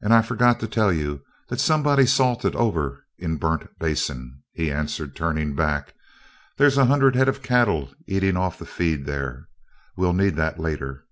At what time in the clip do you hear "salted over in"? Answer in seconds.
2.14-3.36